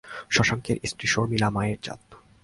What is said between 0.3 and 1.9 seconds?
শশাঙ্কের স্ত্রী শর্মিলা মায়ের